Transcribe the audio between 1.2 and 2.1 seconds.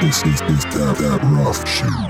rough shoe.